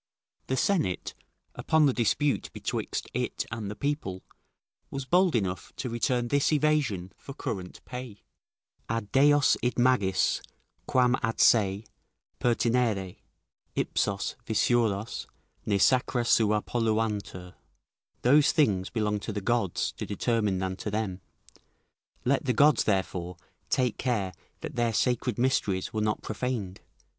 The 0.47 0.57
Senate, 0.57 1.13
upon 1.53 1.85
the 1.85 1.93
dispute 1.93 2.49
betwixt 2.53 3.07
it 3.13 3.45
and 3.51 3.69
the 3.69 3.75
people 3.75 4.23
about 4.91 5.31
the 5.33 5.37
administration 5.37 5.45
of 5.51 5.59
their 5.59 5.59
religion, 5.59 5.59
was 5.59 5.59
bold 5.59 5.59
enough 5.59 5.75
to 5.75 5.89
return 5.91 6.27
this 6.29 6.51
evasion 6.51 7.13
for 7.19 7.33
current 7.35 7.85
pay: 7.85 8.23
"Ad 8.89 9.11
deos 9.11 9.57
id 9.61 9.77
magis, 9.77 10.41
quam 10.87 11.15
ad 11.21 11.39
se, 11.39 11.85
pertinere: 12.39 13.17
ipsos 13.75 14.35
visuros, 14.43 15.27
ne 15.67 15.77
sacra 15.77 16.25
sua 16.25 16.63
polluantur;" 16.63 17.53
["Those 18.23 18.51
things 18.51 18.89
belong 18.89 19.19
to 19.19 19.31
the 19.31 19.39
gods 19.39 19.91
to 19.97 20.07
determine 20.07 20.57
than 20.57 20.77
to 20.77 20.89
them; 20.89 21.21
let 22.25 22.45
the 22.45 22.53
gods, 22.53 22.85
therefore, 22.85 23.37
take 23.69 23.99
care 23.99 24.33
that 24.61 24.75
their 24.75 24.93
sacred 24.93 25.37
mysteries 25.37 25.93
were 25.93 26.01
not 26.01 26.23
profaned." 26.23 26.81